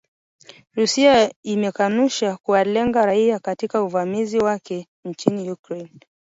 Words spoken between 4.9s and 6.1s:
nchini Ukraine